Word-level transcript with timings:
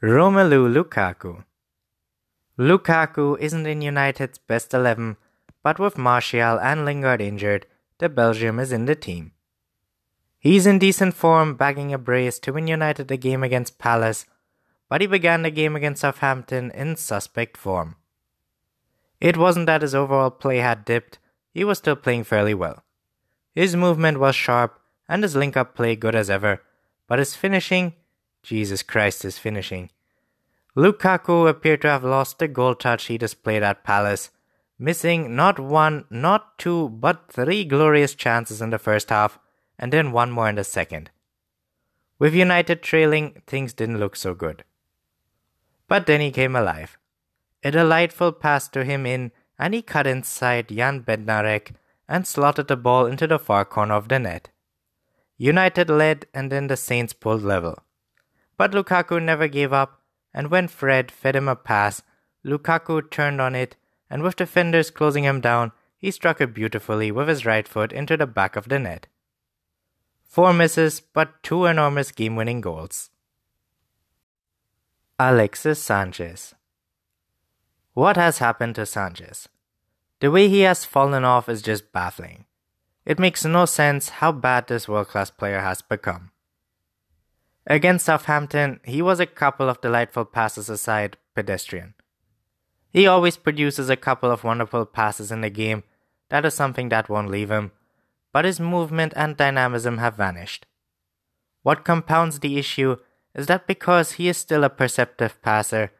Romelu 0.00 0.72
Lukaku. 0.72 1.42
Lukaku 2.56 3.36
isn't 3.40 3.66
in 3.66 3.82
United's 3.82 4.38
best 4.38 4.72
11, 4.72 5.16
but 5.64 5.80
with 5.80 5.98
Martial 5.98 6.60
and 6.60 6.84
Lingard 6.84 7.20
injured, 7.20 7.66
the 7.98 8.08
Belgium 8.08 8.60
is 8.60 8.70
in 8.70 8.84
the 8.84 8.94
team. 8.94 9.32
He's 10.38 10.68
in 10.68 10.78
decent 10.78 11.14
form, 11.14 11.56
bagging 11.56 11.92
a 11.92 11.98
brace 11.98 12.38
to 12.40 12.52
win 12.52 12.68
United 12.68 13.10
a 13.10 13.16
game 13.16 13.42
against 13.42 13.80
Palace, 13.80 14.24
but 14.88 15.00
he 15.00 15.08
began 15.08 15.42
the 15.42 15.50
game 15.50 15.74
against 15.74 16.02
Southampton 16.02 16.70
in 16.70 16.94
suspect 16.94 17.56
form. 17.56 17.96
It 19.20 19.36
wasn't 19.36 19.66
that 19.66 19.82
his 19.82 19.96
overall 19.96 20.30
play 20.30 20.58
had 20.58 20.84
dipped, 20.84 21.18
he 21.52 21.64
was 21.64 21.78
still 21.78 21.96
playing 21.96 22.22
fairly 22.22 22.54
well. 22.54 22.84
His 23.52 23.74
movement 23.74 24.20
was 24.20 24.36
sharp 24.36 24.78
and 25.08 25.24
his 25.24 25.34
link 25.34 25.56
up 25.56 25.74
play 25.74 25.96
good 25.96 26.14
as 26.14 26.30
ever, 26.30 26.62
but 27.08 27.18
his 27.18 27.34
finishing, 27.34 27.94
Jesus 28.42 28.82
Christ, 28.82 29.24
is 29.24 29.38
finishing. 29.38 29.90
Lukaku 30.76 31.48
appeared 31.48 31.82
to 31.82 31.88
have 31.88 32.04
lost 32.04 32.38
the 32.38 32.48
goal 32.48 32.74
touch 32.74 33.06
he 33.06 33.18
displayed 33.18 33.62
at 33.62 33.84
Palace, 33.84 34.30
missing 34.78 35.34
not 35.34 35.58
one, 35.58 36.04
not 36.08 36.56
two, 36.58 36.88
but 36.88 37.30
three 37.32 37.64
glorious 37.64 38.14
chances 38.14 38.62
in 38.62 38.70
the 38.70 38.78
first 38.78 39.10
half, 39.10 39.38
and 39.78 39.92
then 39.92 40.12
one 40.12 40.30
more 40.30 40.48
in 40.48 40.54
the 40.54 40.64
second. 40.64 41.10
With 42.18 42.34
United 42.34 42.82
trailing, 42.82 43.42
things 43.46 43.72
didn't 43.72 43.98
look 43.98 44.16
so 44.16 44.34
good. 44.34 44.64
But 45.88 46.06
then 46.06 46.20
he 46.20 46.30
came 46.30 46.54
alive. 46.54 46.98
A 47.64 47.70
delightful 47.70 48.32
pass 48.32 48.68
to 48.68 48.84
him 48.84 49.06
in, 49.06 49.32
and 49.58 49.74
he 49.74 49.82
cut 49.82 50.06
inside 50.06 50.68
Jan 50.68 51.02
Bednarek 51.02 51.72
and 52.08 52.26
slotted 52.26 52.68
the 52.68 52.76
ball 52.76 53.06
into 53.06 53.26
the 53.26 53.38
far 53.38 53.64
corner 53.64 53.94
of 53.94 54.08
the 54.08 54.18
net. 54.18 54.50
United 55.36 55.90
led, 55.90 56.26
and 56.32 56.50
then 56.50 56.66
the 56.66 56.76
Saints 56.76 57.12
pulled 57.12 57.42
level. 57.42 57.82
But 58.58 58.72
Lukaku 58.72 59.22
never 59.22 59.48
gave 59.48 59.72
up, 59.72 60.02
and 60.34 60.50
when 60.50 60.68
Fred 60.68 61.10
fed 61.10 61.34
him 61.34 61.48
a 61.48 61.56
pass, 61.56 62.02
Lukaku 62.44 63.10
turned 63.10 63.40
on 63.40 63.54
it, 63.54 63.76
and 64.10 64.22
with 64.22 64.36
defenders 64.36 64.90
closing 64.90 65.24
him 65.24 65.40
down, 65.40 65.72
he 65.96 66.10
struck 66.10 66.42
it 66.42 66.52
beautifully 66.52 67.10
with 67.10 67.28
his 67.28 67.46
right 67.46 67.66
foot 67.66 67.90
into 67.90 68.18
the 68.18 68.26
back 68.26 68.54
of 68.56 68.68
the 68.68 68.78
net. 68.78 69.06
Four 70.24 70.52
misses, 70.52 71.00
but 71.00 71.42
two 71.42 71.64
enormous 71.64 72.12
game 72.12 72.36
winning 72.36 72.60
goals. 72.60 73.08
Alexis 75.18 75.82
Sanchez 75.82 76.54
what 77.98 78.16
has 78.16 78.38
happened 78.38 78.76
to 78.76 78.86
Sanchez? 78.86 79.48
The 80.20 80.30
way 80.30 80.48
he 80.48 80.60
has 80.60 80.84
fallen 80.84 81.24
off 81.24 81.48
is 81.48 81.60
just 81.60 81.90
baffling. 81.90 82.44
It 83.04 83.18
makes 83.18 83.44
no 83.44 83.64
sense 83.64 84.08
how 84.22 84.30
bad 84.30 84.68
this 84.68 84.86
world 84.86 85.08
class 85.08 85.32
player 85.32 85.58
has 85.58 85.82
become. 85.82 86.30
Against 87.70 88.06
Southampton, 88.06 88.80
he 88.82 89.02
was 89.02 89.20
a 89.20 89.26
couple 89.26 89.68
of 89.68 89.82
delightful 89.82 90.24
passes 90.24 90.70
aside 90.70 91.18
pedestrian. 91.34 91.92
He 92.90 93.06
always 93.06 93.36
produces 93.36 93.90
a 93.90 93.96
couple 93.96 94.30
of 94.30 94.42
wonderful 94.42 94.86
passes 94.86 95.30
in 95.30 95.42
the 95.42 95.50
game, 95.50 95.84
that 96.30 96.46
is 96.46 96.54
something 96.54 96.88
that 96.88 97.10
won't 97.10 97.30
leave 97.30 97.50
him, 97.50 97.72
but 98.32 98.46
his 98.46 98.58
movement 98.58 99.12
and 99.16 99.36
dynamism 99.36 99.98
have 99.98 100.16
vanished. 100.16 100.64
What 101.62 101.84
compounds 101.84 102.40
the 102.40 102.58
issue 102.58 102.96
is 103.34 103.46
that 103.48 103.66
because 103.66 104.12
he 104.12 104.28
is 104.28 104.38
still 104.38 104.64
a 104.64 104.70
perceptive 104.70 105.40
passer, 105.42 105.92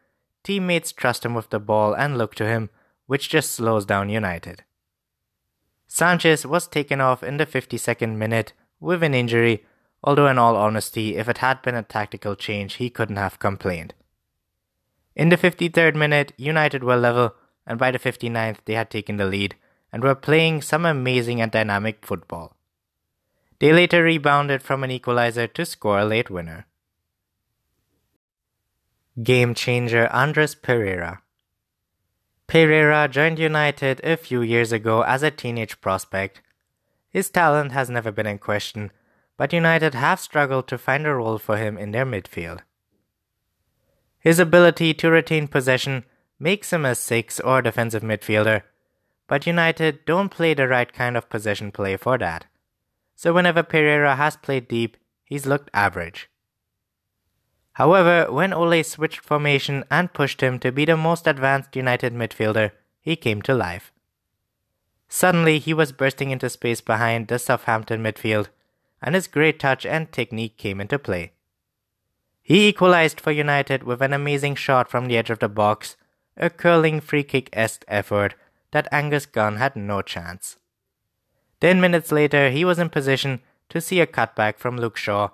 Teammates 0.45 0.93
trust 0.93 1.27
him 1.27 1.35
with 1.35 1.51
the 1.51 1.61
ball 1.61 1.93
and 1.93 2.17
look 2.17 2.35
to 2.37 2.47
him, 2.47 2.71
which 3.07 3.29
just 3.29 3.53
slows 3.53 3.85
down 3.85 4.09
United. 4.09 4.65
Sanchez 5.87 6.47
was 6.47 6.67
taken 6.67 7.03
off 7.03 7.23
in 7.23 7.37
the 7.37 7.45
52nd 7.45 8.17
minute 8.17 8.55
with 8.81 9.03
an 9.03 9.13
injury, 9.13 9.67
although, 10.03 10.29
in 10.29 10.39
all 10.39 10.57
honesty, 10.57 11.17
if 11.17 11.29
it 11.29 11.39
had 11.39 11.63
been 11.63 11.75
a 11.75 11.83
tactical 11.83 12.37
change, 12.37 12.75
he 12.75 12.91
couldn't 12.91 13.17
have 13.17 13.39
complained. 13.39 13.95
In 15.17 15.31
the 15.31 15.37
53rd 15.37 15.97
minute, 15.97 16.33
United 16.37 16.85
were 16.85 16.97
level, 16.97 17.35
and 17.67 17.79
by 17.79 17.91
the 17.91 17.99
59th, 17.99 18.59
they 18.65 18.75
had 18.75 18.91
taken 18.91 19.17
the 19.17 19.27
lead 19.27 19.57
and 19.93 20.03
were 20.03 20.15
playing 20.15 20.63
some 20.63 20.85
amazing 20.85 21.41
and 21.41 21.51
dynamic 21.51 22.05
football. 22.05 22.57
They 23.59 23.73
later 23.73 24.05
rebounded 24.05 24.63
from 24.63 24.85
an 24.85 24.91
equalizer 24.91 25.49
to 25.49 25.65
score 25.65 25.99
a 25.99 26.05
late 26.05 26.31
winner. 26.31 26.67
Game 29.21 29.55
changer 29.55 30.09
Andreas 30.13 30.55
Pereira. 30.55 31.23
Pereira 32.47 33.09
joined 33.09 33.39
United 33.39 34.01
a 34.05 34.17
few 34.17 34.43
years 34.43 34.71
ago 34.71 35.03
as 35.03 35.23
a 35.23 35.31
teenage 35.31 35.81
prospect. 35.81 36.41
His 37.11 37.29
talent 37.29 37.73
has 37.73 37.91
never 37.91 38.13
been 38.13 38.27
in 38.27 38.39
question, 38.39 38.93
but 39.39 39.53
United 39.53 39.95
have 39.95 40.21
struggled 40.21 40.69
to 40.69 40.77
find 40.77 41.07
a 41.07 41.15
role 41.15 41.39
for 41.39 41.57
him 41.57 41.79
in 41.79 41.93
their 41.93 42.05
midfield. 42.05 42.61
His 44.19 44.39
ability 44.39 44.93
to 44.95 45.11
retain 45.11 45.49
possession 45.49 46.05
makes 46.39 46.73
him 46.73 46.85
a 46.85 46.95
six 46.95 47.39
or 47.41 47.63
defensive 47.63 48.03
midfielder, 48.03 48.63
but 49.29 49.47
United 49.47 50.05
don't 50.05 50.29
play 50.29 50.55
the 50.55 50.67
right 50.67 50.93
kind 50.93 51.17
of 51.17 51.31
possession 51.31 51.71
play 51.71 51.97
for 51.97 52.19
that. 52.19 52.47
So 53.15 53.33
whenever 53.33 53.63
Pereira 53.63 54.17
has 54.17 54.37
played 54.37 54.67
deep, 54.67 54.97
he's 55.25 55.47
looked 55.47 55.71
average. 55.73 56.29
However, 57.75 58.33
when 58.33 58.53
Ole 58.53 58.83
switched 58.83 59.21
formation 59.21 59.85
and 59.89 60.13
pushed 60.13 60.41
him 60.41 60.59
to 60.59 60.73
be 60.73 60.85
the 60.85 60.97
most 60.97 61.29
advanced 61.29 61.77
United 61.77 62.13
midfielder, 62.13 62.73
he 63.01 63.15
came 63.15 63.41
to 63.43 63.55
life. 63.55 63.93
Suddenly, 65.09 65.61
he 65.61 65.73
was 65.73 65.93
bursting 65.93 66.31
into 66.31 66.51
space 66.51 66.81
behind 66.81 67.29
the 67.29 67.39
Southampton 67.39 68.03
midfield, 68.03 68.49
and 69.03 69.15
his 69.15 69.27
great 69.27 69.59
touch 69.59 69.87
and 69.87 70.11
technique 70.13 70.57
came 70.57 70.81
into 70.81 70.99
play. 70.99 71.33
He 72.43 72.69
equalized 72.69 73.21
for 73.21 73.31
United 73.31 73.83
with 73.83 74.01
an 74.01 74.13
amazing 74.13 74.55
shot 74.55 74.91
from 74.91 75.07
the 75.07 75.17
edge 75.17 75.31
of 75.31 75.39
the 75.39 75.49
box, 75.49 75.97
a 76.37 76.49
curling 76.49 77.01
free 77.01 77.23
kick 77.23 77.51
esque 77.53 77.85
effort 77.89 78.35
that 78.71 78.89
Angus 78.93 79.27
Gunn 79.27 79.57
had 79.57 79.77
no 79.77 80.03
chance. 80.03 80.57
Ten 81.61 81.81
minutes 81.81 82.13
later, 82.13 82.51
he 82.51 82.65
was 82.65 82.79
in 82.79 82.89
position 82.89 83.41
to 83.69 83.81
see 83.81 84.01
a 84.01 84.07
cutback 84.07 84.59
from 84.59 84.77
Luke 84.77 84.97
Shaw 84.97 85.31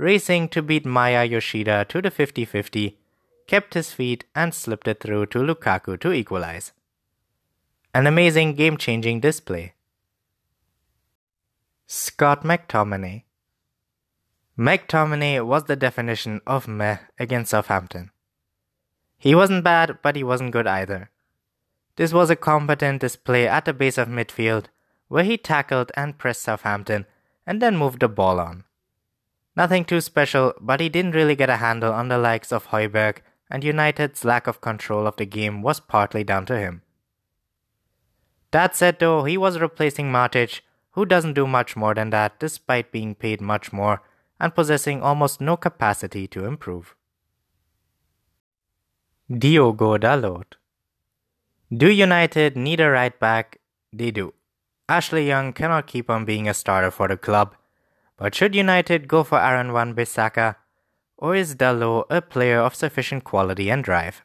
racing 0.00 0.48
to 0.48 0.62
beat 0.62 0.86
Maya 0.86 1.24
Yoshida 1.24 1.84
to 1.90 2.00
the 2.00 2.10
50 2.10 2.46
50, 2.46 2.98
kept 3.46 3.74
his 3.74 3.92
feet 3.92 4.24
and 4.34 4.54
slipped 4.54 4.88
it 4.88 5.00
through 5.00 5.26
to 5.26 5.38
Lukaku 5.38 6.00
to 6.00 6.12
equalize. 6.12 6.72
An 7.92 8.06
amazing 8.06 8.54
game 8.54 8.78
changing 8.78 9.20
display. 9.20 9.74
Scott 12.20 12.42
McTominay 12.44 13.22
McTominay 14.58 15.42
was 15.42 15.64
the 15.64 15.74
definition 15.74 16.42
of 16.46 16.68
meh 16.68 16.98
against 17.18 17.50
Southampton. 17.50 18.10
He 19.16 19.34
wasn't 19.34 19.64
bad, 19.64 20.00
but 20.02 20.16
he 20.16 20.22
wasn't 20.22 20.50
good 20.50 20.66
either. 20.66 21.08
This 21.96 22.12
was 22.12 22.28
a 22.28 22.36
competent 22.36 23.00
display 23.00 23.48
at 23.48 23.64
the 23.64 23.72
base 23.72 23.96
of 23.96 24.08
midfield, 24.08 24.66
where 25.08 25.24
he 25.24 25.38
tackled 25.38 25.92
and 25.96 26.18
pressed 26.18 26.42
Southampton 26.42 27.06
and 27.46 27.62
then 27.62 27.78
moved 27.78 28.00
the 28.00 28.08
ball 28.08 28.38
on. 28.38 28.64
Nothing 29.56 29.86
too 29.86 30.02
special, 30.02 30.52
but 30.60 30.80
he 30.80 30.90
didn't 30.90 31.14
really 31.14 31.36
get 31.36 31.48
a 31.48 31.56
handle 31.56 31.94
on 31.94 32.08
the 32.08 32.18
likes 32.18 32.52
of 32.52 32.66
Højbjerg, 32.66 33.20
and 33.50 33.64
United's 33.64 34.26
lack 34.26 34.46
of 34.46 34.60
control 34.60 35.06
of 35.06 35.16
the 35.16 35.24
game 35.24 35.62
was 35.62 35.80
partly 35.80 36.22
down 36.22 36.44
to 36.44 36.58
him. 36.58 36.82
That 38.50 38.76
said, 38.76 38.98
though, 38.98 39.24
he 39.24 39.38
was 39.38 39.58
replacing 39.58 40.12
Matic, 40.12 40.60
who 40.92 41.06
doesn't 41.06 41.34
do 41.34 41.46
much 41.46 41.76
more 41.76 41.94
than 41.94 42.10
that 42.10 42.38
despite 42.40 42.92
being 42.92 43.14
paid 43.14 43.40
much 43.40 43.72
more 43.72 44.02
and 44.38 44.54
possessing 44.54 45.02
almost 45.02 45.40
no 45.40 45.56
capacity 45.56 46.26
to 46.26 46.44
improve. 46.44 46.94
Diogo 49.30 49.96
Dalot 49.98 50.54
Do 51.72 51.88
United 51.90 52.56
need 52.56 52.80
a 52.80 52.90
right 52.90 53.18
back? 53.20 53.58
They 53.92 54.10
do. 54.10 54.34
Ashley 54.88 55.28
Young 55.28 55.52
cannot 55.52 55.86
keep 55.86 56.10
on 56.10 56.24
being 56.24 56.48
a 56.48 56.54
starter 56.54 56.90
for 56.90 57.06
the 57.06 57.16
club, 57.16 57.54
but 58.16 58.34
should 58.34 58.56
United 58.56 59.06
go 59.06 59.22
for 59.22 59.40
Aaron 59.40 59.72
Wan-Bissaka, 59.72 60.56
or 61.16 61.36
is 61.36 61.54
Dalot 61.54 62.06
a 62.10 62.20
player 62.20 62.58
of 62.58 62.74
sufficient 62.74 63.22
quality 63.22 63.70
and 63.70 63.84
drive? 63.84 64.24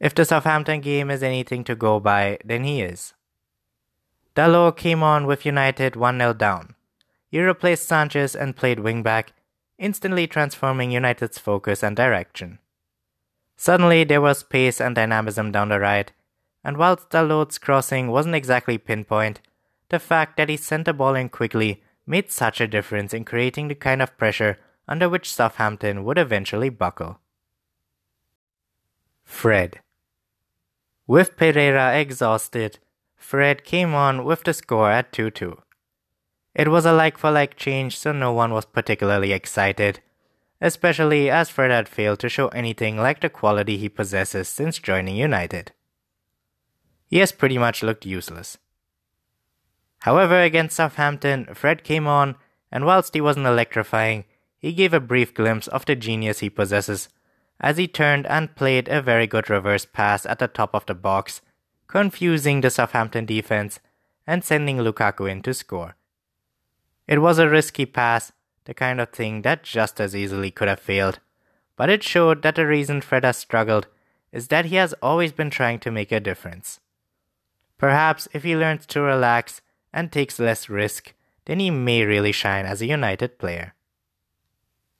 If 0.00 0.14
the 0.14 0.24
Southampton 0.24 0.80
game 0.80 1.10
is 1.10 1.22
anything 1.22 1.62
to 1.64 1.74
go 1.74 2.00
by, 2.00 2.38
then 2.44 2.64
he 2.64 2.80
is. 2.80 3.12
Dalot 4.34 4.76
came 4.76 5.02
on 5.02 5.26
with 5.26 5.46
United 5.46 5.94
1 5.94 6.18
0 6.18 6.32
down. 6.34 6.74
He 7.28 7.40
replaced 7.40 7.86
Sanchez 7.86 8.34
and 8.34 8.56
played 8.56 8.78
wingback, 8.78 9.28
instantly 9.78 10.26
transforming 10.26 10.90
United's 10.90 11.38
focus 11.38 11.82
and 11.82 11.96
direction. 11.96 12.58
Suddenly, 13.56 14.04
there 14.04 14.20
was 14.20 14.42
pace 14.42 14.80
and 14.80 14.94
dynamism 14.94 15.52
down 15.52 15.68
the 15.68 15.78
right, 15.78 16.10
and 16.64 16.76
whilst 16.76 17.10
Dalot's 17.10 17.58
crossing 17.58 18.08
wasn't 18.08 18.34
exactly 18.34 18.78
pinpoint, 18.78 19.40
the 19.90 19.98
fact 19.98 20.36
that 20.36 20.48
he 20.48 20.56
sent 20.56 20.86
the 20.86 20.92
ball 20.92 21.14
in 21.14 21.28
quickly 21.28 21.82
made 22.06 22.32
such 22.32 22.60
a 22.60 22.66
difference 22.66 23.14
in 23.14 23.24
creating 23.24 23.68
the 23.68 23.74
kind 23.74 24.02
of 24.02 24.16
pressure 24.18 24.58
under 24.88 25.08
which 25.08 25.32
Southampton 25.32 26.04
would 26.04 26.18
eventually 26.18 26.68
buckle. 26.68 27.18
Fred. 29.24 29.80
With 31.06 31.36
Pereira 31.36 31.96
exhausted, 31.96 32.78
Fred 33.24 33.64
came 33.64 33.94
on 33.94 34.24
with 34.24 34.44
the 34.44 34.52
score 34.52 34.90
at 34.90 35.10
2 35.10 35.30
2. 35.30 35.56
It 36.54 36.68
was 36.68 36.84
a 36.84 36.92
like 36.92 37.16
for 37.16 37.30
like 37.30 37.56
change, 37.56 37.98
so 37.98 38.12
no 38.12 38.32
one 38.32 38.52
was 38.52 38.66
particularly 38.66 39.32
excited. 39.32 40.00
especially 40.60 41.28
as 41.28 41.50
Fred 41.50 41.70
had 41.70 41.88
failed 41.88 42.18
to 42.20 42.28
show 42.28 42.48
anything 42.48 42.96
like 42.96 43.20
the 43.20 43.28
quality 43.28 43.76
he 43.76 43.88
possesses 43.88 44.48
since 44.48 44.78
joining 44.78 45.16
United. 45.16 45.72
He 47.08 47.18
has 47.18 47.32
pretty 47.32 47.58
much 47.58 47.82
looked 47.82 48.06
useless. 48.06 48.56
However, 50.00 50.40
against 50.40 50.76
Southampton, 50.76 51.46
Fred 51.54 51.84
came 51.84 52.06
on, 52.06 52.36
and 52.72 52.84
whilst 52.84 53.14
he 53.14 53.20
wasn't 53.20 53.46
electrifying, 53.46 54.24
he 54.58 54.72
gave 54.72 54.94
a 54.94 55.00
brief 55.00 55.34
glimpse 55.34 55.68
of 55.68 55.84
the 55.84 55.96
genius 55.96 56.40
he 56.40 56.50
possesses 56.50 57.08
as 57.60 57.76
he 57.76 57.86
turned 57.86 58.26
and 58.26 58.56
played 58.56 58.88
a 58.88 59.02
very 59.02 59.26
good 59.26 59.48
reverse 59.48 59.84
pass 59.84 60.26
at 60.26 60.38
the 60.38 60.48
top 60.48 60.74
of 60.74 60.86
the 60.86 60.94
box, 60.94 61.40
confusing 61.94 62.60
the 62.60 62.70
Southampton 62.70 63.24
defense 63.24 63.78
and 64.26 64.42
sending 64.42 64.78
Lukaku 64.78 65.30
in 65.30 65.42
to 65.42 65.54
score. 65.54 65.94
It 67.06 67.20
was 67.20 67.38
a 67.38 67.48
risky 67.48 67.86
pass, 67.86 68.32
the 68.64 68.74
kind 68.74 69.00
of 69.00 69.10
thing 69.10 69.42
that 69.42 69.62
just 69.62 70.00
as 70.00 70.16
easily 70.16 70.50
could 70.50 70.66
have 70.66 70.80
failed, 70.80 71.20
but 71.76 71.88
it 71.88 72.02
showed 72.02 72.42
that 72.42 72.56
the 72.56 72.66
reason 72.66 73.00
Fred 73.00 73.22
has 73.24 73.36
struggled 73.36 73.86
is 74.32 74.48
that 74.48 74.64
he 74.64 74.74
has 74.74 74.92
always 74.94 75.30
been 75.30 75.50
trying 75.50 75.78
to 75.78 75.92
make 75.92 76.10
a 76.10 76.18
difference. 76.18 76.80
Perhaps 77.78 78.26
if 78.32 78.42
he 78.42 78.56
learns 78.56 78.86
to 78.86 79.00
relax 79.00 79.60
and 79.92 80.10
takes 80.10 80.40
less 80.40 80.68
risk, 80.68 81.14
then 81.44 81.60
he 81.60 81.70
may 81.70 82.04
really 82.04 82.32
shine 82.32 82.66
as 82.66 82.82
a 82.82 82.86
United 82.86 83.38
player. 83.38 83.73